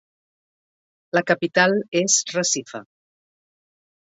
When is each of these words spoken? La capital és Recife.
La 1.17 1.23
capital 1.31 1.77
és 2.01 2.17
Recife. 2.33 2.85